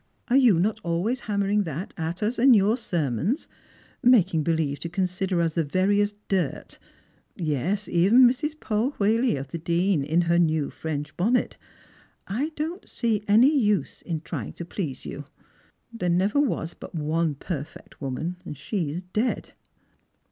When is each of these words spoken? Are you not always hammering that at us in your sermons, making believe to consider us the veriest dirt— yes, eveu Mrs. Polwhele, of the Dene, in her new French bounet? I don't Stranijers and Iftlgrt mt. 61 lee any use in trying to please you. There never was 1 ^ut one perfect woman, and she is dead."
Are 0.29 0.35
you 0.35 0.59
not 0.59 0.79
always 0.81 1.19
hammering 1.19 1.61
that 1.61 1.93
at 1.95 2.23
us 2.23 2.39
in 2.39 2.55
your 2.55 2.75
sermons, 2.75 3.47
making 4.01 4.41
believe 4.41 4.79
to 4.79 4.89
consider 4.89 5.39
us 5.41 5.53
the 5.53 5.63
veriest 5.63 6.15
dirt— 6.27 6.79
yes, 7.35 7.87
eveu 7.87 8.13
Mrs. 8.17 8.55
Polwhele, 8.59 9.39
of 9.39 9.49
the 9.49 9.59
Dene, 9.59 10.03
in 10.03 10.21
her 10.21 10.39
new 10.39 10.71
French 10.71 11.15
bounet? 11.17 11.55
I 12.27 12.49
don't 12.55 12.81
Stranijers 12.85 13.21
and 13.27 13.33
Iftlgrt 13.43 13.43
mt. 13.43 13.43
61 13.43 13.43
lee 13.43 13.47
any 13.51 13.59
use 13.63 14.01
in 14.01 14.21
trying 14.21 14.53
to 14.53 14.65
please 14.65 15.05
you. 15.05 15.25
There 15.93 16.09
never 16.09 16.39
was 16.39 16.75
1 16.81 16.89
^ut 16.89 16.99
one 16.99 17.35
perfect 17.35 18.01
woman, 18.01 18.37
and 18.43 18.57
she 18.57 18.89
is 18.89 19.03
dead." 19.03 19.53